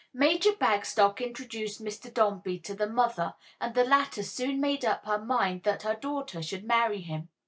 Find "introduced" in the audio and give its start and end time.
1.21-1.79